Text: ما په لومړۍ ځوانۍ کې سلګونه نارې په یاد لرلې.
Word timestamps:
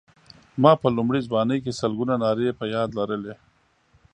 ما 0.61 0.71
په 0.81 0.87
لومړۍ 0.97 1.21
ځوانۍ 1.27 1.57
کې 1.63 1.77
سلګونه 1.81 2.13
نارې 2.23 2.57
په 2.59 2.65
یاد 2.75 2.89
لرلې. 2.97 3.33